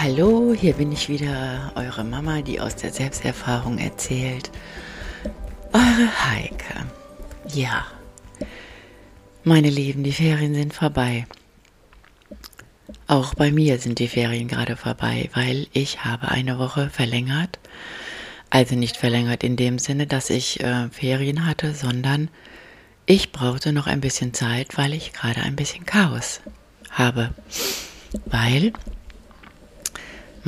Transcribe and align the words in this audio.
Hallo, 0.00 0.54
hier 0.54 0.74
bin 0.74 0.92
ich 0.92 1.08
wieder, 1.08 1.72
eure 1.74 2.04
Mama, 2.04 2.40
die 2.40 2.60
aus 2.60 2.76
der 2.76 2.92
Selbsterfahrung 2.92 3.78
erzählt. 3.78 4.48
Eure 5.72 6.30
Heike. 6.30 6.86
Ja, 7.52 7.84
meine 9.42 9.70
Lieben, 9.70 10.04
die 10.04 10.12
Ferien 10.12 10.54
sind 10.54 10.72
vorbei. 10.72 11.26
Auch 13.08 13.34
bei 13.34 13.50
mir 13.50 13.80
sind 13.80 13.98
die 13.98 14.06
Ferien 14.06 14.46
gerade 14.46 14.76
vorbei, 14.76 15.30
weil 15.34 15.66
ich 15.72 16.04
habe 16.04 16.28
eine 16.28 16.60
Woche 16.60 16.90
verlängert. 16.90 17.58
Also 18.50 18.76
nicht 18.76 18.96
verlängert 18.96 19.42
in 19.42 19.56
dem 19.56 19.80
Sinne, 19.80 20.06
dass 20.06 20.30
ich 20.30 20.60
äh, 20.60 20.88
Ferien 20.90 21.44
hatte, 21.44 21.74
sondern 21.74 22.28
ich 23.04 23.32
brauchte 23.32 23.72
noch 23.72 23.88
ein 23.88 24.00
bisschen 24.00 24.32
Zeit, 24.32 24.78
weil 24.78 24.94
ich 24.94 25.12
gerade 25.12 25.42
ein 25.42 25.56
bisschen 25.56 25.86
Chaos 25.86 26.40
habe. 26.88 27.34
Weil 28.26 28.72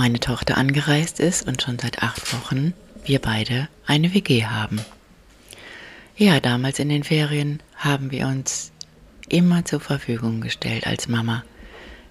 meine 0.01 0.19
Tochter 0.19 0.57
angereist 0.57 1.21
ist 1.21 1.47
und 1.47 1.61
schon 1.61 1.79
seit 1.79 2.03
acht 2.03 2.33
Wochen 2.33 2.73
wir 3.05 3.19
beide 3.19 3.69
eine 3.85 4.15
WG 4.15 4.47
haben. 4.47 4.81
Ja, 6.17 6.41
damals 6.41 6.79
in 6.79 6.89
den 6.89 7.05
Ferien 7.05 7.63
haben 7.77 8.11
wir 8.11 8.27
uns 8.27 8.73
immer 9.29 9.67
zur 9.67 9.79
Verfügung 9.79 10.41
gestellt 10.41 10.87
als 10.87 11.07
Mama. 11.07 11.45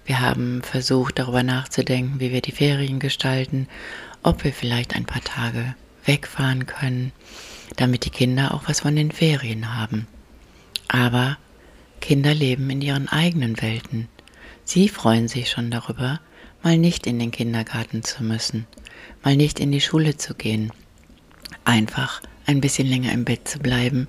Wir 0.04 0.20
haben 0.20 0.62
versucht 0.62 1.18
darüber 1.18 1.42
nachzudenken, 1.42 2.20
wie 2.20 2.30
wir 2.30 2.42
die 2.42 2.52
Ferien 2.52 3.00
gestalten, 3.00 3.66
ob 4.22 4.44
wir 4.44 4.52
vielleicht 4.52 4.94
ein 4.94 5.04
paar 5.04 5.24
Tage 5.24 5.74
wegfahren 6.04 6.66
können, 6.66 7.10
damit 7.74 8.04
die 8.04 8.10
Kinder 8.10 8.54
auch 8.54 8.68
was 8.68 8.82
von 8.82 8.94
den 8.94 9.10
Ferien 9.10 9.74
haben. 9.74 10.06
Aber 10.86 11.38
Kinder 12.00 12.34
leben 12.34 12.70
in 12.70 12.82
ihren 12.82 13.08
eigenen 13.08 13.60
Welten. 13.60 14.06
Sie 14.62 14.88
freuen 14.88 15.26
sich 15.26 15.50
schon 15.50 15.72
darüber, 15.72 16.20
mal 16.62 16.78
nicht 16.78 17.06
in 17.06 17.18
den 17.18 17.30
Kindergarten 17.30 18.02
zu 18.02 18.22
müssen, 18.22 18.66
mal 19.22 19.36
nicht 19.36 19.60
in 19.60 19.72
die 19.72 19.80
Schule 19.80 20.16
zu 20.16 20.34
gehen, 20.34 20.72
einfach 21.64 22.22
ein 22.46 22.60
bisschen 22.60 22.86
länger 22.86 23.12
im 23.12 23.24
Bett 23.24 23.48
zu 23.48 23.58
bleiben, 23.58 24.08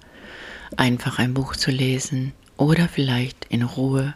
einfach 0.78 1.20
ein 1.20 1.34
Buch 1.34 1.56
zu 1.56 1.72
lesen 1.72 2.34
oder 2.58 2.88
vielleicht 2.88 3.46
in 3.50 3.64
Ruhe 3.64 4.14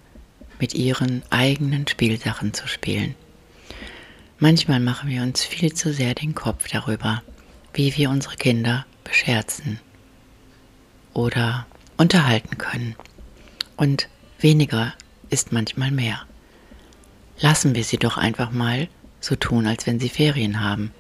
mit 0.60 0.74
ihren 0.74 1.24
eigenen 1.30 1.88
Spielsachen 1.88 2.54
zu 2.54 2.68
spielen. 2.68 3.16
Manchmal 4.40 4.80
machen 4.80 5.10
wir 5.10 5.22
uns 5.22 5.44
viel 5.44 5.74
zu 5.74 5.94
sehr 5.94 6.14
den 6.14 6.36
Kopf 6.36 6.68
darüber, 6.68 7.24
wie 7.74 7.96
wir 7.96 8.10
unsere 8.10 8.36
Kinder 8.36 8.86
bescherzen 9.04 9.80
oder 11.14 11.66
unterhalten 11.98 12.58
können. 12.58 12.96
Und 13.78 14.10
weniger 14.40 14.94
ist 15.30 15.52
manchmal 15.52 15.92
mehr. 15.92 16.26
Lassen 17.40 17.76
wir 17.76 17.84
sie 17.84 17.98
doch 17.98 18.18
einfach 18.18 18.52
mal 18.52 18.88
so 19.20 19.36
tun, 19.36 19.68
als 19.68 19.88
wenn 19.88 20.00
sie 20.00 20.10
Ferien 20.10 20.62
haben, 20.62 20.92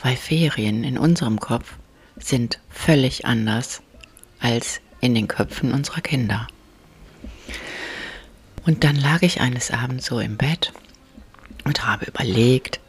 weil 0.00 0.16
Ferien 0.16 0.84
in 0.84 0.98
unserem 0.98 1.40
Kopf 1.40 1.74
sind 2.18 2.60
völlig 2.68 3.26
anders 3.26 3.82
als 4.38 4.80
in 5.00 5.14
den 5.14 5.28
Köpfen 5.28 5.72
unserer 5.72 6.00
Kinder. 6.00 6.46
Und 8.66 8.84
dann 8.84 8.96
lag 8.96 9.22
ich 9.22 9.40
eines 9.40 9.70
Abends 9.70 10.06
so 10.06 10.20
im 10.20 10.36
Bett 10.36 10.72
und 11.64 11.86
habe 11.86 12.06
überlegt, 12.06 12.80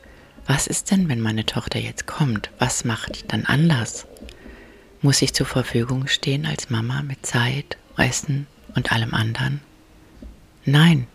was 0.46 0.68
ist 0.68 0.92
denn, 0.92 1.08
wenn 1.08 1.22
meine 1.22 1.46
Tochter 1.46 1.80
jetzt 1.80 2.08
kommt? 2.08 2.50
Was 2.60 2.84
macht 2.84 3.18
ich 3.18 3.26
dann 3.26 3.46
anders? 3.46 4.06
Muss 5.02 5.22
ich 5.22 5.34
zur 5.34 5.46
Verfügung 5.46 6.08
stehen 6.08 6.46
als 6.46 6.70
Mama 6.70 7.02
mit 7.02 7.26
Zeit, 7.26 7.78
Essen 7.98 8.48
und 8.76 8.92
allem 8.92 9.14
anderen? 9.14 9.62
Nein, 10.66 11.08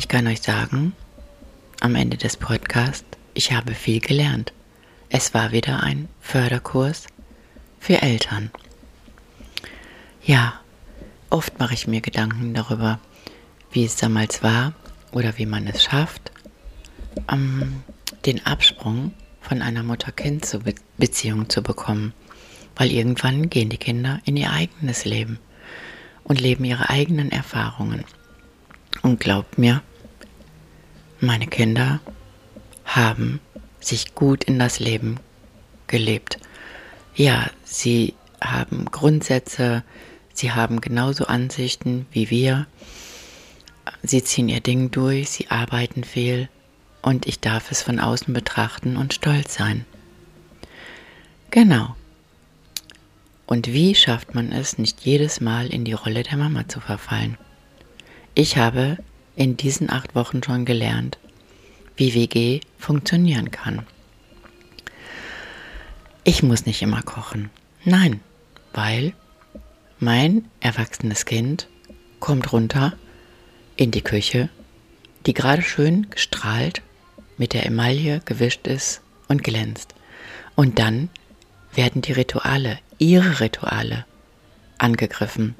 ich 0.00 0.08
kann 0.08 0.26
euch 0.26 0.40
sagen, 0.40 0.94
am 1.80 1.94
Ende 1.94 2.16
des 2.16 2.38
Podcasts, 2.38 3.04
ich 3.34 3.52
habe 3.52 3.74
viel 3.74 4.00
gelernt. 4.00 4.54
Es 5.10 5.34
war 5.34 5.52
wieder 5.52 5.82
ein 5.82 6.08
Förderkurs 6.22 7.06
für 7.78 8.00
Eltern. 8.00 8.50
Ja, 10.24 10.54
oft 11.28 11.58
mache 11.58 11.74
ich 11.74 11.86
mir 11.86 12.00
Gedanken 12.00 12.54
darüber, 12.54 12.98
wie 13.72 13.84
es 13.84 13.96
damals 13.96 14.42
war 14.42 14.72
oder 15.12 15.36
wie 15.36 15.44
man 15.44 15.66
es 15.66 15.82
schafft, 15.82 16.32
ähm, 17.30 17.82
den 18.24 18.46
Absprung 18.46 19.12
von 19.42 19.60
einer 19.60 19.82
Mutter-Kind-Beziehung 19.82 21.50
zu 21.50 21.62
bekommen. 21.62 22.14
Weil 22.74 22.90
irgendwann 22.90 23.50
gehen 23.50 23.68
die 23.68 23.76
Kinder 23.76 24.22
in 24.24 24.38
ihr 24.38 24.50
eigenes 24.50 25.04
Leben 25.04 25.38
und 26.24 26.40
leben 26.40 26.64
ihre 26.64 26.88
eigenen 26.88 27.30
Erfahrungen. 27.30 28.06
Und 29.02 29.20
glaubt 29.20 29.58
mir, 29.58 29.82
meine 31.20 31.46
Kinder 31.46 32.00
haben 32.84 33.40
sich 33.80 34.14
gut 34.14 34.44
in 34.44 34.58
das 34.58 34.80
Leben 34.80 35.18
gelebt. 35.86 36.38
Ja, 37.14 37.50
sie 37.64 38.14
haben 38.40 38.86
Grundsätze, 38.86 39.82
sie 40.32 40.52
haben 40.52 40.80
genauso 40.80 41.26
Ansichten 41.26 42.06
wie 42.12 42.30
wir. 42.30 42.66
Sie 44.02 44.22
ziehen 44.22 44.48
ihr 44.48 44.60
Ding 44.60 44.90
durch, 44.90 45.30
sie 45.30 45.50
arbeiten 45.50 46.04
viel 46.04 46.48
und 47.02 47.26
ich 47.26 47.40
darf 47.40 47.70
es 47.70 47.82
von 47.82 47.98
außen 47.98 48.32
betrachten 48.32 48.96
und 48.96 49.14
stolz 49.14 49.54
sein. 49.54 49.84
Genau. 51.50 51.96
Und 53.46 53.66
wie 53.72 53.94
schafft 53.94 54.34
man 54.34 54.52
es, 54.52 54.78
nicht 54.78 55.00
jedes 55.00 55.40
Mal 55.40 55.66
in 55.66 55.84
die 55.84 55.92
Rolle 55.92 56.22
der 56.22 56.36
Mama 56.36 56.68
zu 56.68 56.80
verfallen? 56.80 57.36
Ich 58.34 58.56
habe 58.56 58.98
in 59.36 59.56
diesen 59.56 59.90
acht 59.90 60.14
Wochen 60.14 60.42
schon 60.42 60.64
gelernt, 60.64 61.18
wie 61.96 62.14
WG 62.14 62.60
funktionieren 62.78 63.50
kann. 63.50 63.86
Ich 66.24 66.42
muss 66.42 66.66
nicht 66.66 66.82
immer 66.82 67.02
kochen. 67.02 67.50
Nein, 67.84 68.20
weil 68.72 69.14
mein 69.98 70.44
erwachsenes 70.60 71.24
Kind 71.24 71.68
kommt 72.20 72.52
runter 72.52 72.94
in 73.76 73.90
die 73.90 74.02
Küche, 74.02 74.50
die 75.26 75.34
gerade 75.34 75.62
schön 75.62 76.08
gestrahlt 76.10 76.82
mit 77.38 77.54
der 77.54 77.66
Emaille 77.66 78.20
gewischt 78.24 78.66
ist 78.66 79.00
und 79.28 79.42
glänzt. 79.42 79.94
Und 80.54 80.78
dann 80.78 81.08
werden 81.72 82.02
die 82.02 82.12
Rituale, 82.12 82.78
ihre 82.98 83.40
Rituale, 83.40 84.04
angegriffen. 84.78 85.54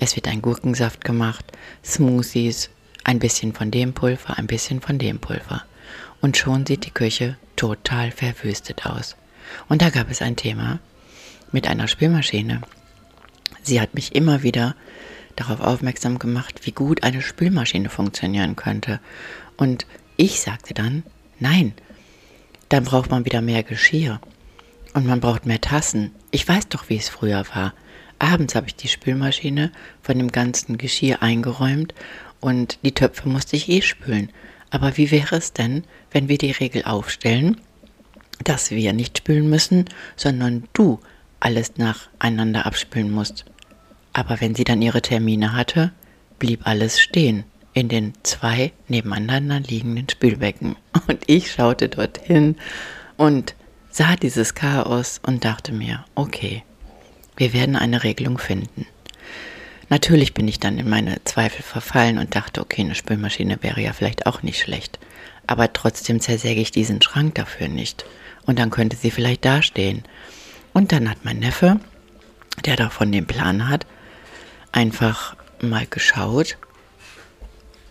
Es 0.00 0.16
wird 0.16 0.28
ein 0.28 0.42
Gurkensaft 0.42 1.04
gemacht, 1.04 1.44
Smoothies, 1.84 2.70
ein 3.04 3.18
bisschen 3.18 3.52
von 3.52 3.70
dem 3.70 3.92
Pulver, 3.92 4.38
ein 4.38 4.46
bisschen 4.46 4.80
von 4.80 4.98
dem 4.98 5.18
Pulver. 5.18 5.64
Und 6.20 6.36
schon 6.36 6.66
sieht 6.66 6.86
die 6.86 6.90
Küche 6.90 7.36
total 7.56 8.10
verwüstet 8.10 8.86
aus. 8.86 9.16
Und 9.68 9.82
da 9.82 9.90
gab 9.90 10.10
es 10.10 10.22
ein 10.22 10.36
Thema 10.36 10.78
mit 11.52 11.66
einer 11.66 11.88
Spülmaschine. 11.88 12.60
Sie 13.62 13.80
hat 13.80 13.94
mich 13.94 14.14
immer 14.14 14.42
wieder 14.42 14.74
darauf 15.36 15.60
aufmerksam 15.60 16.18
gemacht, 16.18 16.66
wie 16.66 16.72
gut 16.72 17.02
eine 17.02 17.22
Spülmaschine 17.22 17.88
funktionieren 17.88 18.56
könnte. 18.56 19.00
Und 19.56 19.86
ich 20.16 20.40
sagte 20.40 20.74
dann, 20.74 21.02
nein, 21.38 21.72
dann 22.68 22.84
braucht 22.84 23.10
man 23.10 23.24
wieder 23.24 23.40
mehr 23.40 23.62
Geschirr. 23.62 24.20
Und 24.92 25.06
man 25.06 25.20
braucht 25.20 25.46
mehr 25.46 25.60
Tassen. 25.60 26.12
Ich 26.30 26.46
weiß 26.46 26.68
doch, 26.68 26.88
wie 26.88 26.96
es 26.96 27.08
früher 27.08 27.44
war. 27.54 27.74
Abends 28.18 28.54
habe 28.54 28.66
ich 28.66 28.76
die 28.76 28.88
Spülmaschine 28.88 29.72
von 30.02 30.18
dem 30.18 30.30
ganzen 30.30 30.78
Geschirr 30.78 31.22
eingeräumt 31.22 31.94
und 32.40 32.78
die 32.84 32.92
Töpfe 32.92 33.28
musste 33.28 33.56
ich 33.56 33.68
eh 33.68 33.82
spülen. 33.82 34.30
Aber 34.70 34.96
wie 34.96 35.10
wäre 35.10 35.36
es 35.36 35.52
denn, 35.52 35.84
wenn 36.10 36.28
wir 36.28 36.38
die 36.38 36.52
Regel 36.52 36.84
aufstellen, 36.84 37.60
dass 38.44 38.70
wir 38.70 38.92
nicht 38.92 39.18
spülen 39.18 39.50
müssen, 39.50 39.86
sondern 40.16 40.64
du 40.72 41.00
alles 41.40 41.76
nacheinander 41.76 42.66
abspülen 42.66 43.10
musst? 43.10 43.44
Aber 44.12 44.40
wenn 44.40 44.54
sie 44.54 44.64
dann 44.64 44.82
ihre 44.82 45.02
Termine 45.02 45.52
hatte, 45.54 45.92
blieb 46.38 46.66
alles 46.66 47.00
stehen 47.00 47.44
in 47.72 47.88
den 47.88 48.14
zwei 48.22 48.72
nebeneinander 48.88 49.60
liegenden 49.60 50.08
Spülbecken. 50.08 50.76
Und 51.08 51.22
ich 51.26 51.52
schaute 51.52 51.88
dorthin 51.88 52.56
und 53.16 53.54
sah 53.90 54.16
dieses 54.16 54.54
Chaos 54.54 55.20
und 55.24 55.44
dachte 55.44 55.72
mir, 55.72 56.04
okay, 56.14 56.62
wir 57.36 57.52
werden 57.52 57.76
eine 57.76 58.02
Regelung 58.02 58.38
finden. 58.38 58.86
Natürlich 59.90 60.34
bin 60.34 60.46
ich 60.46 60.60
dann 60.60 60.78
in 60.78 60.88
meine 60.88 61.22
Zweifel 61.24 61.62
verfallen 61.62 62.18
und 62.18 62.36
dachte, 62.36 62.60
okay, 62.60 62.82
eine 62.82 62.94
Spülmaschine 62.94 63.58
wäre 63.60 63.80
ja 63.80 63.92
vielleicht 63.92 64.24
auch 64.26 64.44
nicht 64.44 64.60
schlecht. 64.60 65.00
Aber 65.48 65.72
trotzdem 65.72 66.20
zersäge 66.20 66.60
ich 66.60 66.70
diesen 66.70 67.02
Schrank 67.02 67.34
dafür 67.34 67.66
nicht. 67.66 68.04
Und 68.46 68.60
dann 68.60 68.70
könnte 68.70 68.96
sie 68.96 69.10
vielleicht 69.10 69.44
dastehen. 69.44 70.04
Und 70.72 70.92
dann 70.92 71.10
hat 71.10 71.24
mein 71.24 71.40
Neffe, 71.40 71.80
der 72.64 72.76
davon 72.76 73.10
den 73.10 73.26
Plan 73.26 73.68
hat, 73.68 73.84
einfach 74.70 75.34
mal 75.60 75.86
geschaut, 75.86 76.56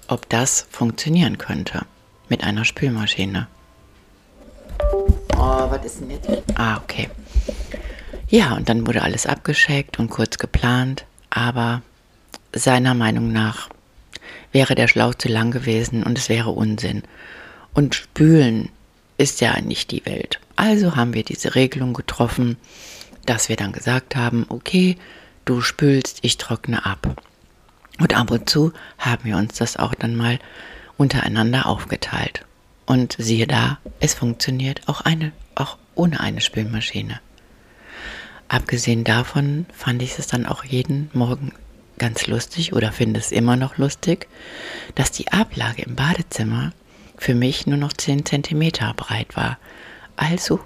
ob 0.07 0.27
das 0.29 0.67
funktionieren 0.71 1.37
könnte 1.37 1.85
mit 2.29 2.45
einer 2.45 2.63
Spülmaschine. 2.63 3.47
Oh, 5.35 5.69
was 5.69 5.83
ist 5.85 5.99
denn 5.99 6.11
jetzt? 6.11 6.29
Ah, 6.55 6.77
okay. 6.77 7.09
Ja, 8.29 8.53
und 8.55 8.69
dann 8.69 8.87
wurde 8.87 9.01
alles 9.01 9.25
abgescheckt 9.25 9.99
und 9.99 10.09
kurz 10.09 10.37
geplant, 10.37 11.03
aber 11.29 11.81
seiner 12.53 12.93
Meinung 12.93 13.31
nach 13.31 13.69
wäre 14.51 14.75
der 14.75 14.87
Schlauch 14.87 15.15
zu 15.15 15.27
lang 15.27 15.51
gewesen 15.51 16.03
und 16.03 16.17
es 16.17 16.29
wäre 16.29 16.49
Unsinn. 16.49 17.03
Und 17.73 17.95
spülen 17.95 18.69
ist 19.17 19.41
ja 19.41 19.59
nicht 19.61 19.91
die 19.91 20.05
Welt. 20.05 20.39
Also 20.55 20.95
haben 20.95 21.13
wir 21.13 21.23
diese 21.23 21.55
Regelung 21.55 21.93
getroffen, 21.93 22.57
dass 23.25 23.49
wir 23.49 23.55
dann 23.55 23.71
gesagt 23.71 24.15
haben, 24.15 24.45
okay, 24.49 24.97
du 25.45 25.61
spülst, 25.61 26.19
ich 26.21 26.37
trockne 26.37 26.85
ab. 26.85 27.21
Und 27.99 28.15
ab 28.15 28.31
und 28.31 28.49
zu 28.49 28.71
haben 28.97 29.25
wir 29.25 29.37
uns 29.37 29.57
das 29.57 29.77
auch 29.77 29.93
dann 29.93 30.15
mal 30.15 30.39
untereinander 30.97 31.67
aufgeteilt. 31.67 32.45
Und 32.85 33.15
siehe 33.19 33.45
da, 33.45 33.77
es 33.99 34.15
funktioniert 34.15 34.81
auch 34.87 35.01
eine, 35.01 35.31
auch 35.53 35.77
ohne 35.95 36.19
eine 36.19 36.41
Spülmaschine. 36.41 37.19
Abgesehen 38.47 39.03
davon 39.03 39.67
fand 39.73 40.01
ich 40.01 40.17
es 40.17 40.27
dann 40.27 40.47
auch 40.47 40.63
jeden 40.63 41.11
Morgen 41.13 41.51
ganz 41.99 42.27
lustig 42.27 42.73
oder 42.73 42.91
finde 42.91 43.19
es 43.19 43.31
immer 43.31 43.55
noch 43.55 43.77
lustig, 43.77 44.27
dass 44.95 45.11
die 45.11 45.31
Ablage 45.31 45.83
im 45.83 45.95
Badezimmer 45.95 46.71
für 47.17 47.35
mich 47.35 47.67
nur 47.67 47.77
noch 47.77 47.93
10 47.93 48.25
cm 48.25 48.71
breit 48.95 49.35
war. 49.35 49.59
Also 50.15 50.59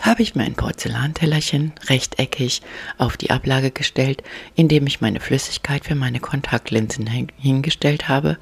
habe 0.00 0.22
ich 0.22 0.34
mir 0.34 0.44
ein 0.44 0.54
Porzellantellerchen 0.54 1.72
rechteckig 1.88 2.62
auf 2.98 3.16
die 3.16 3.30
Ablage 3.30 3.70
gestellt, 3.70 4.22
indem 4.54 4.86
ich 4.86 5.00
meine 5.00 5.20
Flüssigkeit 5.20 5.84
für 5.84 5.94
meine 5.94 6.20
Kontaktlinsen 6.20 7.06
hingestellt 7.38 8.08
habe 8.08 8.38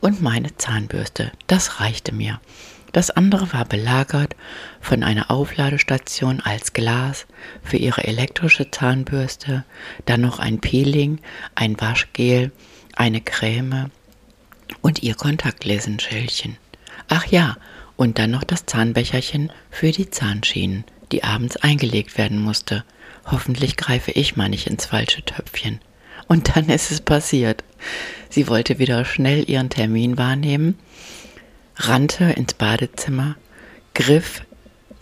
und 0.00 0.22
meine 0.22 0.56
Zahnbürste. 0.56 1.32
Das 1.46 1.80
reichte 1.80 2.12
mir. 2.12 2.40
Das 2.92 3.10
andere 3.10 3.52
war 3.52 3.66
belagert 3.66 4.36
von 4.80 5.02
einer 5.02 5.30
Aufladestation 5.30 6.40
als 6.40 6.72
Glas 6.72 7.26
für 7.62 7.76
ihre 7.76 8.04
elektrische 8.04 8.70
Zahnbürste, 8.70 9.64
dann 10.06 10.22
noch 10.22 10.38
ein 10.38 10.60
Peeling, 10.60 11.18
ein 11.54 11.78
Waschgel, 11.78 12.52
eine 12.94 13.20
Creme 13.20 13.90
und 14.80 15.02
ihr 15.02 15.14
Kontaktlesenschälchen. 15.14 16.56
Ach 17.08 17.26
ja, 17.26 17.56
und 17.96 18.18
dann 18.18 18.30
noch 18.30 18.44
das 18.44 18.66
Zahnbecherchen 18.66 19.52
für 19.70 19.90
die 19.90 20.10
Zahnschienen, 20.10 20.84
die 21.12 21.22
abends 21.22 21.56
eingelegt 21.56 22.16
werden 22.18 22.40
musste. 22.40 22.84
Hoffentlich 23.26 23.76
greife 23.76 24.12
ich 24.12 24.36
mal 24.36 24.48
nicht 24.48 24.68
ins 24.68 24.86
falsche 24.86 25.22
Töpfchen. 25.22 25.80
Und 26.28 26.56
dann 26.56 26.68
ist 26.68 26.90
es 26.90 27.00
passiert. 27.00 27.64
Sie 28.28 28.48
wollte 28.48 28.78
wieder 28.78 29.04
schnell 29.04 29.48
ihren 29.48 29.70
Termin 29.70 30.18
wahrnehmen 30.18 30.76
rannte 31.76 32.24
ins 32.24 32.54
Badezimmer, 32.54 33.36
griff 33.94 34.42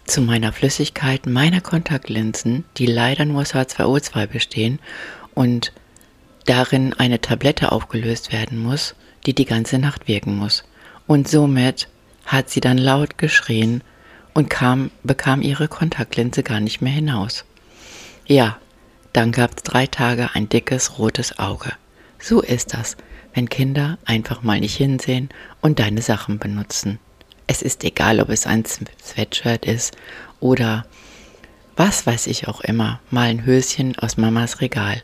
zu 0.06 0.20
meiner 0.20 0.52
Flüssigkeit 0.52 1.26
meiner 1.26 1.60
Kontaktlinsen, 1.60 2.64
die 2.76 2.86
leider 2.86 3.24
nur 3.24 3.40
aus 3.42 3.54
H2O2 3.54 4.26
bestehen 4.26 4.78
und 5.34 5.72
darin 6.44 6.92
eine 6.94 7.20
Tablette 7.20 7.72
aufgelöst 7.72 8.32
werden 8.32 8.58
muss, 8.58 8.94
die 9.24 9.34
die 9.34 9.46
ganze 9.46 9.78
Nacht 9.78 10.08
wirken 10.08 10.36
muss. 10.36 10.64
Und 11.06 11.28
somit 11.28 11.88
hat 12.26 12.50
sie 12.50 12.60
dann 12.60 12.78
laut 12.78 13.16
geschrien 13.16 13.82
und 14.34 14.50
kam, 14.50 14.90
bekam 15.02 15.40
ihre 15.40 15.68
Kontaktlinse 15.68 16.42
gar 16.42 16.60
nicht 16.60 16.82
mehr 16.82 16.92
hinaus. 16.92 17.44
Ja, 18.26 18.58
dann 19.14 19.32
gab's 19.32 19.62
drei 19.62 19.86
Tage 19.86 20.34
ein 20.34 20.50
dickes 20.50 20.98
rotes 20.98 21.38
Auge. 21.38 21.72
So 22.18 22.42
ist 22.42 22.74
das, 22.74 22.98
wenn 23.32 23.48
Kinder 23.48 23.96
einfach 24.04 24.42
mal 24.42 24.60
nicht 24.60 24.76
hinsehen 24.76 25.30
und 25.60 25.78
deine 25.78 26.02
Sachen 26.02 26.38
benutzen. 26.38 26.98
Es 27.46 27.62
ist 27.62 27.84
egal, 27.84 28.20
ob 28.20 28.28
es 28.28 28.46
ein 28.46 28.64
Sweatshirt 28.64 29.66
ist 29.66 29.96
oder 30.40 30.84
was 31.76 32.06
weiß 32.06 32.26
ich 32.26 32.48
auch 32.48 32.60
immer, 32.60 33.00
mal 33.10 33.28
ein 33.28 33.46
Höschen 33.46 33.96
aus 33.98 34.16
Mamas 34.16 34.60
Regal. 34.60 35.02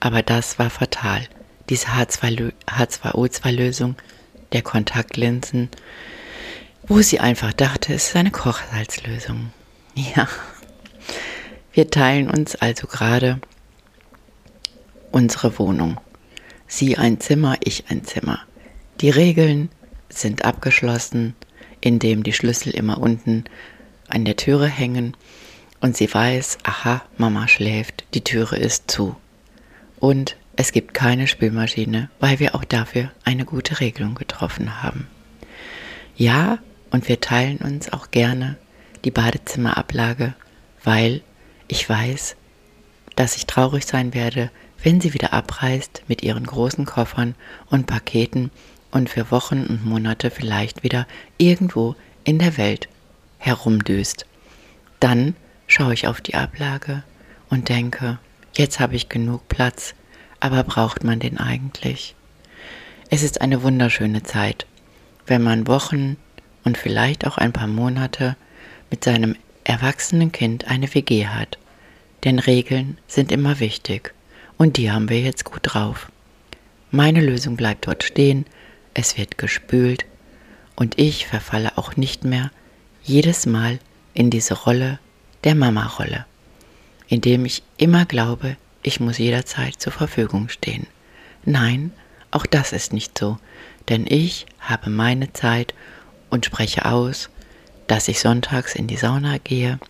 Aber 0.00 0.22
das 0.22 0.58
war 0.58 0.70
fatal. 0.70 1.28
Diese 1.68 1.88
H2O2-Lösung 1.88 3.96
der 4.52 4.62
Kontaktlinsen, 4.62 5.68
wo 6.86 7.02
sie 7.02 7.20
einfach 7.20 7.52
dachte, 7.52 7.92
es 7.94 8.08
ist 8.08 8.16
eine 8.16 8.30
Kochsalzlösung. 8.30 9.52
Ja. 9.94 10.26
Wir 11.78 11.90
teilen 11.90 12.28
uns 12.28 12.56
also 12.56 12.88
gerade 12.88 13.40
unsere 15.12 15.60
Wohnung. 15.60 16.00
Sie 16.66 16.98
ein 16.98 17.20
Zimmer, 17.20 17.56
ich 17.62 17.84
ein 17.88 18.02
Zimmer. 18.02 18.40
Die 19.00 19.10
Regeln 19.10 19.68
sind 20.08 20.44
abgeschlossen, 20.44 21.36
indem 21.80 22.24
die 22.24 22.32
Schlüssel 22.32 22.70
immer 22.70 22.98
unten 22.98 23.44
an 24.08 24.24
der 24.24 24.34
Türe 24.34 24.66
hängen 24.66 25.16
und 25.80 25.96
sie 25.96 26.12
weiß, 26.12 26.58
aha, 26.64 27.02
Mama 27.16 27.46
schläft, 27.46 28.06
die 28.12 28.24
Türe 28.24 28.56
ist 28.56 28.90
zu. 28.90 29.14
Und 30.00 30.34
es 30.56 30.72
gibt 30.72 30.94
keine 30.94 31.28
Spülmaschine, 31.28 32.10
weil 32.18 32.40
wir 32.40 32.56
auch 32.56 32.64
dafür 32.64 33.12
eine 33.22 33.44
gute 33.44 33.78
Regelung 33.78 34.16
getroffen 34.16 34.82
haben. 34.82 35.06
Ja, 36.16 36.58
und 36.90 37.06
wir 37.08 37.20
teilen 37.20 37.58
uns 37.58 37.92
auch 37.92 38.10
gerne 38.10 38.56
die 39.04 39.12
Badezimmerablage, 39.12 40.34
weil 40.82 41.22
ich 41.68 41.88
weiß, 41.88 42.36
dass 43.14 43.36
ich 43.36 43.46
traurig 43.46 43.86
sein 43.86 44.14
werde, 44.14 44.50
wenn 44.82 45.00
sie 45.00 45.14
wieder 45.14 45.32
abreist 45.32 46.02
mit 46.08 46.22
ihren 46.22 46.46
großen 46.46 46.86
Koffern 46.86 47.34
und 47.68 47.86
Paketen 47.86 48.50
und 48.90 49.10
für 49.10 49.30
Wochen 49.30 49.66
und 49.66 49.84
Monate 49.84 50.30
vielleicht 50.30 50.82
wieder 50.82 51.06
irgendwo 51.36 51.94
in 52.24 52.38
der 52.38 52.56
Welt 52.56 52.88
herumdüst. 53.38 54.26
Dann 55.00 55.34
schaue 55.66 55.94
ich 55.94 56.06
auf 56.06 56.20
die 56.20 56.34
Ablage 56.34 57.02
und 57.50 57.68
denke, 57.68 58.18
jetzt 58.54 58.80
habe 58.80 58.96
ich 58.96 59.08
genug 59.08 59.48
Platz, 59.48 59.94
aber 60.40 60.62
braucht 60.62 61.04
man 61.04 61.20
den 61.20 61.38
eigentlich? 61.38 62.14
Es 63.10 63.22
ist 63.22 63.40
eine 63.40 63.62
wunderschöne 63.62 64.22
Zeit, 64.22 64.66
wenn 65.26 65.42
man 65.42 65.66
Wochen 65.66 66.16
und 66.64 66.78
vielleicht 66.78 67.26
auch 67.26 67.38
ein 67.38 67.52
paar 67.52 67.66
Monate 67.66 68.36
mit 68.90 69.04
seinem 69.04 69.36
erwachsenen 69.68 70.32
Kind 70.32 70.66
eine 70.66 70.92
WG 70.94 71.26
hat. 71.26 71.58
Denn 72.24 72.38
Regeln 72.38 72.98
sind 73.06 73.30
immer 73.30 73.60
wichtig 73.60 74.14
und 74.56 74.76
die 74.76 74.90
haben 74.90 75.08
wir 75.08 75.20
jetzt 75.20 75.44
gut 75.44 75.60
drauf. 75.62 76.10
Meine 76.90 77.20
Lösung 77.20 77.56
bleibt 77.56 77.86
dort 77.86 78.02
stehen, 78.02 78.46
es 78.94 79.18
wird 79.18 79.38
gespült 79.38 80.06
und 80.74 80.98
ich 80.98 81.26
verfalle 81.26 81.76
auch 81.76 81.96
nicht 81.96 82.24
mehr 82.24 82.50
jedes 83.02 83.46
Mal 83.46 83.78
in 84.14 84.30
diese 84.30 84.54
Rolle 84.54 84.98
der 85.44 85.54
Mama-Rolle, 85.54 86.24
indem 87.06 87.44
ich 87.44 87.62
immer 87.76 88.06
glaube, 88.06 88.56
ich 88.82 89.00
muss 89.00 89.18
jederzeit 89.18 89.74
zur 89.80 89.92
Verfügung 89.92 90.48
stehen. 90.48 90.86
Nein, 91.44 91.92
auch 92.30 92.46
das 92.46 92.72
ist 92.72 92.92
nicht 92.92 93.18
so, 93.18 93.38
denn 93.88 94.06
ich 94.08 94.46
habe 94.60 94.88
meine 94.88 95.32
Zeit 95.34 95.74
und 96.30 96.46
spreche 96.46 96.86
aus, 96.86 97.28
dass 97.88 98.06
ich 98.06 98.20
sonntags 98.20 98.74
in 98.74 98.86
die 98.86 98.96
Sauna 98.96 99.38
gehe 99.38 99.80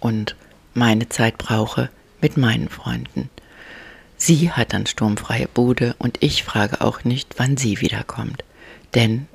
und 0.00 0.36
meine 0.72 1.08
Zeit 1.08 1.36
brauche 1.36 1.90
mit 2.20 2.36
meinen 2.36 2.68
Freunden. 2.68 3.28
Sie 4.16 4.52
hat 4.52 4.72
dann 4.72 4.86
sturmfreie 4.86 5.48
Bude 5.48 5.96
und 5.98 6.22
ich 6.22 6.44
frage 6.44 6.80
auch 6.80 7.04
nicht, 7.04 7.34
wann 7.38 7.56
sie 7.56 7.80
wiederkommt, 7.80 8.44
denn 8.94 9.26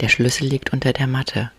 der 0.00 0.08
Schlüssel 0.08 0.48
liegt 0.48 0.72
unter 0.72 0.92
der 0.92 1.06
Matte 1.06 1.52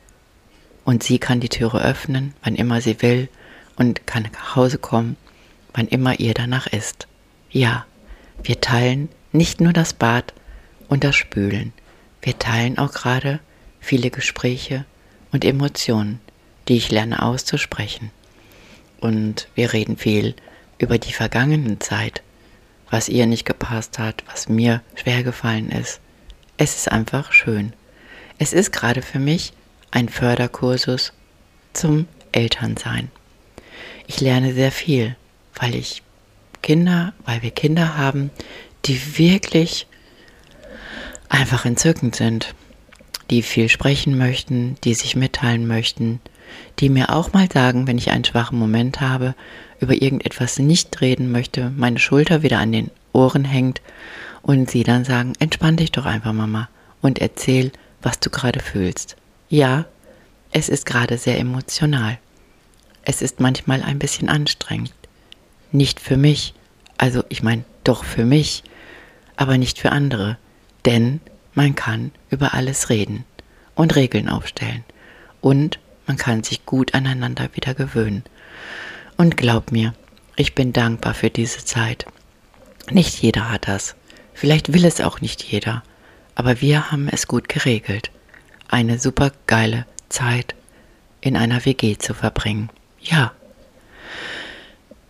und 0.83 1.01
sie 1.01 1.17
kann 1.17 1.39
die 1.39 1.49
Türe 1.49 1.81
öffnen, 1.81 2.33
wann 2.43 2.55
immer 2.55 2.81
sie 2.81 3.01
will 3.01 3.29
und 3.77 4.05
kann 4.05 4.27
nach 4.33 4.57
Hause 4.57 4.77
kommen, 4.77 5.15
wann 5.73 5.87
immer 5.87 6.19
ihr 6.19 6.33
danach 6.33 6.67
ist. 6.67 7.07
Ja, 7.49 7.85
wir 8.43 8.59
teilen 8.59 9.07
nicht 9.31 9.61
nur 9.61 9.71
das 9.71 9.93
Bad 9.93 10.33
und 10.89 11.05
das 11.05 11.15
Spülen, 11.15 11.71
wir 12.21 12.37
teilen 12.37 12.77
auch 12.77 12.91
gerade 12.91 13.39
viele 13.79 14.09
Gespräche 14.09 14.85
und 15.35 15.45
Emotionen, 15.45 16.19
die 16.67 16.77
ich 16.77 16.91
lerne 16.91 17.21
auszusprechen. 17.21 18.09
Und 18.99 19.47
wir 19.53 19.73
reden 19.73 19.97
viel 19.97 20.35
über 20.79 20.97
die 20.97 21.13
vergangene 21.13 21.77
Zeit 21.77 22.23
was 22.89 23.09
ihr 23.09 23.25
nicht 23.25 23.45
gepasst 23.45 23.99
hat, 23.99 24.23
was 24.27 24.49
mir 24.49 24.81
schwer 24.95 25.23
gefallen 25.23 25.69
ist. 25.69 25.99
Es 26.57 26.75
ist 26.75 26.91
einfach 26.91 27.31
schön. 27.31 27.73
Es 28.37 28.53
ist 28.53 28.71
gerade 28.71 29.01
für 29.01 29.19
mich 29.19 29.53
ein 29.91 30.09
Förderkursus 30.09 31.13
zum 31.73 32.07
Elternsein. 32.31 33.11
Ich 34.07 34.21
lerne 34.21 34.53
sehr 34.53 34.71
viel, 34.71 35.15
weil 35.55 35.75
ich 35.75 36.03
Kinder, 36.61 37.13
weil 37.25 37.41
wir 37.41 37.51
Kinder 37.51 37.97
haben, 37.97 38.31
die 38.85 39.17
wirklich 39.17 39.87
einfach 41.29 41.65
entzückend 41.65 42.15
sind, 42.15 42.55
die 43.29 43.41
viel 43.41 43.69
sprechen 43.69 44.17
möchten, 44.17 44.77
die 44.83 44.93
sich 44.93 45.15
mitteilen 45.15 45.67
möchten, 45.67 46.19
die 46.79 46.89
mir 46.89 47.09
auch 47.09 47.33
mal 47.33 47.51
sagen, 47.51 47.87
wenn 47.87 47.97
ich 47.97 48.11
einen 48.11 48.25
schwachen 48.25 48.59
Moment 48.59 49.01
habe, 49.01 49.35
über 49.79 49.93
irgendetwas 49.93 50.59
nicht 50.59 51.01
reden 51.01 51.31
möchte, 51.31 51.71
meine 51.75 51.99
Schulter 51.99 52.43
wieder 52.43 52.59
an 52.59 52.71
den 52.71 52.91
Ohren 53.13 53.45
hängt 53.45 53.81
und 54.41 54.69
sie 54.69 54.83
dann 54.83 55.05
sagen, 55.05 55.33
entspann 55.39 55.77
dich 55.77 55.91
doch 55.91 56.05
einfach, 56.05 56.33
Mama, 56.33 56.69
und 57.01 57.19
erzähl, 57.19 57.71
was 58.01 58.19
du 58.19 58.29
gerade 58.29 58.59
fühlst. 58.59 59.15
Ja, 59.49 59.85
es 60.51 60.69
ist 60.69 60.85
gerade 60.85 61.17
sehr 61.17 61.39
emotional. 61.39 62.17
Es 63.03 63.21
ist 63.21 63.39
manchmal 63.39 63.81
ein 63.83 63.99
bisschen 63.99 64.29
anstrengend. 64.29 64.93
Nicht 65.71 65.99
für 65.99 66.17
mich, 66.17 66.53
also 66.97 67.23
ich 67.29 67.43
meine 67.43 67.63
doch 67.83 68.03
für 68.03 68.25
mich, 68.25 68.63
aber 69.35 69.57
nicht 69.57 69.79
für 69.79 69.91
andere, 69.91 70.37
denn 70.85 71.19
man 71.55 71.73
kann 71.73 72.11
über 72.29 72.53
alles 72.53 72.89
reden 72.89 73.25
und 73.73 73.95
Regeln 73.95 74.29
aufstellen 74.29 74.83
und 75.41 75.79
man 76.07 76.17
kann 76.17 76.43
sich 76.43 76.65
gut 76.65 76.93
aneinander 76.93 77.49
wieder 77.53 77.73
gewöhnen. 77.73 78.23
Und 79.17 79.37
glaub 79.37 79.71
mir, 79.71 79.93
ich 80.35 80.53
bin 80.53 80.73
dankbar 80.73 81.13
für 81.13 81.29
diese 81.29 81.65
Zeit. 81.65 82.05
Nicht 82.91 83.21
jeder 83.21 83.49
hat 83.49 83.67
das. 83.67 83.95
Vielleicht 84.33 84.73
will 84.73 84.85
es 84.85 85.01
auch 85.01 85.21
nicht 85.21 85.43
jeder. 85.43 85.83
Aber 86.35 86.61
wir 86.61 86.91
haben 86.91 87.07
es 87.07 87.27
gut 87.27 87.47
geregelt. 87.47 88.11
Eine 88.67 88.99
super 88.99 89.31
geile 89.47 89.85
Zeit 90.09 90.53
in 91.21 91.37
einer 91.37 91.65
WG 91.65 91.97
zu 91.97 92.13
verbringen. 92.13 92.69
Ja. 93.01 93.31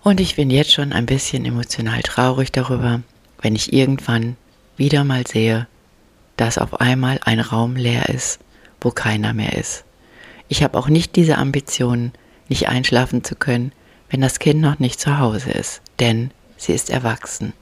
Und 0.03 0.19
ich 0.19 0.35
bin 0.35 0.51
jetzt 0.51 0.71
schon 0.71 0.93
ein 0.93 1.07
bisschen 1.07 1.45
emotional 1.45 2.03
traurig 2.03 2.51
darüber, 2.51 3.01
wenn 3.41 3.55
ich 3.55 3.73
irgendwann 3.73 4.37
wieder 4.77 5.03
mal 5.03 5.25
sehe, 5.25 5.67
dass 6.37 6.57
auf 6.57 6.81
einmal 6.81 7.19
ein 7.23 7.39
Raum 7.39 7.75
leer 7.75 8.09
ist, 8.09 8.39
wo 8.81 8.91
keiner 8.91 9.33
mehr 9.33 9.53
ist. 9.53 9.83
Ich 10.47 10.63
habe 10.63 10.77
auch 10.77 10.89
nicht 10.89 11.15
diese 11.15 11.37
Ambitionen, 11.37 12.11
nicht 12.49 12.69
einschlafen 12.69 13.23
zu 13.23 13.35
können, 13.35 13.71
wenn 14.09 14.21
das 14.21 14.39
Kind 14.39 14.61
noch 14.61 14.79
nicht 14.79 14.99
zu 14.99 15.17
Hause 15.17 15.51
ist, 15.51 15.81
denn 15.99 16.31
sie 16.57 16.73
ist 16.73 16.89
erwachsen. 16.89 17.53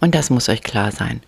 Und 0.00 0.14
das 0.14 0.30
muss 0.30 0.48
euch 0.48 0.62
klar 0.62 0.92
sein. 0.92 1.20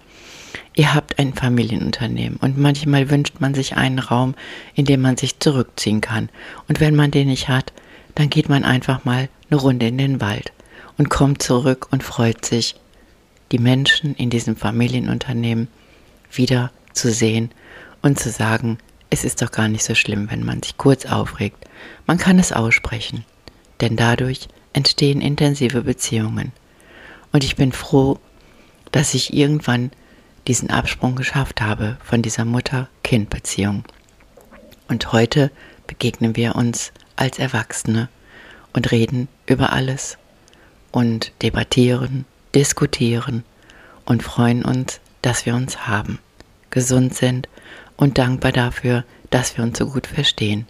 Ihr 0.75 0.95
habt 0.95 1.19
ein 1.19 1.35
Familienunternehmen 1.35 2.39
und 2.39 2.59
manchmal 2.59 3.11
wünscht 3.11 3.41
man 3.41 3.55
sich 3.55 3.77
einen 3.77 3.99
Raum, 3.99 4.35
in 4.75 4.85
dem 4.85 5.01
man 5.01 5.17
sich 5.17 5.39
zurückziehen 5.39 6.01
kann. 6.01 6.31
Und 6.69 6.81
wenn 6.81 6.95
man 6.95 7.11
den 7.11 7.29
nicht 7.29 7.49
hat, 7.49 7.73
dann 8.15 8.31
geht 8.31 8.49
man 8.49 8.65
einfach 8.65 9.05
mal 9.05 9.29
eine 9.51 9.61
Runde 9.61 9.87
in 9.87 9.99
den 9.99 10.21
Wald 10.21 10.53
und 10.99 11.11
kommt 11.11 11.43
zurück 11.43 11.89
und 11.91 12.03
freut 12.03 12.45
sich, 12.45 12.77
die 13.51 13.59
Menschen 13.59 14.15
in 14.15 14.31
diesem 14.31 14.57
Familienunternehmen 14.57 15.69
wieder 16.31 16.71
zu 16.93 17.13
sehen 17.13 17.51
und 18.03 18.19
zu 18.19 18.31
sagen, 18.31 18.79
es 19.11 19.25
ist 19.25 19.43
doch 19.43 19.51
gar 19.51 19.69
nicht 19.69 19.85
so 19.85 19.95
schlimm, 19.95 20.31
wenn 20.31 20.45
man 20.45 20.63
sich 20.63 20.77
kurz 20.77 21.07
aufregt. 21.07 21.65
Man 22.07 22.19
kann 22.19 22.39
es 22.39 22.53
aussprechen, 22.53 23.25
denn 23.81 23.97
dadurch 23.97 24.49
entstehen 24.73 25.21
intensive 25.21 25.83
Beziehungen. 25.83 26.53
Und 27.33 27.45
ich 27.45 27.57
bin 27.57 27.73
froh, 27.73 28.19
dass 28.91 29.15
ich 29.15 29.35
irgendwann 29.35 29.91
diesen 30.47 30.71
Absprung 30.71 31.15
geschafft 31.15 31.61
habe 31.61 31.97
von 32.03 32.23
dieser 32.23 32.45
Mutter-Kind-Beziehung. 32.45 33.85
Und 34.89 35.13
heute 35.13 35.51
begegnen 35.87 36.37
wir 36.37 36.57
uns 36.57 36.93
als 37.17 37.39
Erwachsene 37.39 38.09
und 38.73 38.91
reden 38.91 39.29
über 39.47 39.73
alles 39.73 40.19
und 40.91 41.33
debattieren, 41.43 42.25
diskutieren 42.55 43.45
und 44.05 44.23
freuen 44.23 44.65
uns, 44.65 45.01
dass 45.23 45.47
wir 45.47 45.55
uns 45.55 45.87
haben, 45.87 46.19
gesund 46.73 47.15
sind 47.15 47.49
und 47.97 48.19
dankbar 48.19 48.51
dafür, 48.51 49.05
dass 49.31 49.57
wir 49.57 49.63
uns 49.63 49.79
so 49.79 49.87
gut 49.87 50.09
verstehen. 50.09 50.67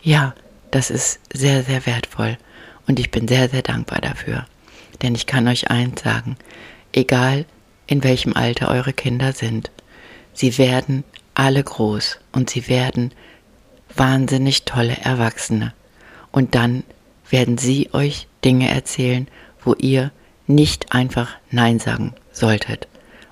Ja, 0.00 0.34
das 0.70 0.90
ist 0.90 1.18
sehr, 1.32 1.64
sehr 1.64 1.84
wertvoll 1.86 2.38
und 2.86 3.00
ich 3.00 3.10
bin 3.10 3.26
sehr, 3.26 3.48
sehr 3.48 3.62
dankbar 3.62 4.00
dafür. 4.00 4.46
Denn 5.02 5.14
ich 5.16 5.26
kann 5.26 5.48
euch 5.48 5.70
eins 5.70 6.02
sagen, 6.02 6.36
egal 6.92 7.44
in 7.88 8.04
welchem 8.04 8.34
Alter 8.34 8.68
eure 8.70 8.92
Kinder 8.92 9.32
sind, 9.32 9.70
sie 10.32 10.56
werden 10.58 11.04
alle 11.34 11.62
groß 11.62 12.18
und 12.32 12.50
sie 12.50 12.68
werden 12.68 13.12
wahnsinnig 13.94 14.64
tolle 14.64 14.96
Erwachsene. 14.96 15.72
Und 16.32 16.54
dann 16.54 16.84
werden 17.28 17.58
sie 17.58 17.90
euch 17.92 18.28
Dinge 18.44 18.70
erzählen, 18.70 19.28
wo 19.62 19.74
ihr 19.74 20.12
nicht 20.46 20.92
einfach 20.92 21.36
Nein 21.50 21.78
sagen 21.78 22.14
solltet 22.32 22.88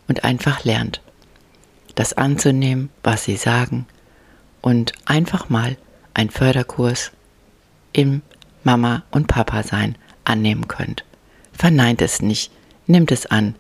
und 0.09 0.25
einfach 0.25 0.65
lernt, 0.65 1.01
das 1.95 2.13
anzunehmen, 2.15 2.91
was 3.03 3.25
sie 3.25 3.37
sagen 3.37 3.87
und 4.61 4.93
einfach 5.05 5.49
mal 5.49 5.77
einen 6.15 6.31
Förderkurs 6.31 7.13
im 7.93 8.23
Mama 8.63 9.03
und 9.11 9.27
Papa 9.27 9.63
sein 9.63 9.97
annehmen 10.25 10.69
könnt. 10.69 11.05
Verneint 11.53 12.03
es 12.03 12.23
nicht, 12.23 12.51
nimmt 12.87 13.13
es 13.13 13.27
an, 13.27 13.55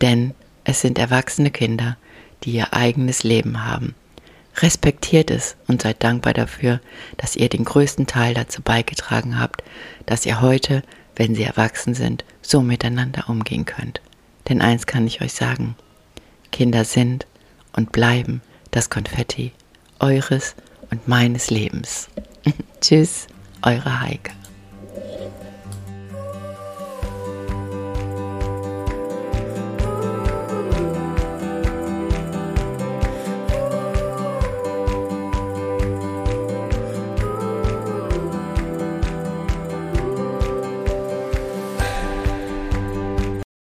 denn 0.00 0.34
es 0.64 0.80
sind 0.80 0.98
erwachsene 0.98 1.50
Kinder, 1.50 1.96
die 2.44 2.52
ihr 2.52 2.72
eigenes 2.72 3.22
Leben 3.22 3.64
haben. 3.64 3.94
Respektiert 4.56 5.30
es 5.30 5.56
und 5.68 5.82
seid 5.82 6.02
dankbar 6.02 6.32
dafür, 6.32 6.80
dass 7.16 7.36
ihr 7.36 7.48
den 7.48 7.64
größten 7.64 8.06
Teil 8.06 8.34
dazu 8.34 8.60
beigetragen 8.60 9.38
habt, 9.38 9.62
dass 10.06 10.26
ihr 10.26 10.40
heute, 10.40 10.82
wenn 11.14 11.34
sie 11.34 11.44
erwachsen 11.44 11.94
sind, 11.94 12.24
so 12.42 12.60
miteinander 12.60 13.28
umgehen 13.28 13.66
könnt. 13.66 14.00
Denn 14.48 14.60
eins 14.60 14.86
kann 14.86 15.06
ich 15.06 15.20
euch 15.20 15.32
sagen, 15.32 15.76
Kinder 16.50 16.84
sind 16.84 17.26
und 17.78 17.92
bleiben 17.92 18.42
das 18.72 18.90
Konfetti 18.90 19.52
eures 20.00 20.56
und 20.90 21.06
meines 21.06 21.48
Lebens. 21.48 22.08
Tschüss, 22.80 23.28
eure 23.62 24.00
Heike. 24.00 24.32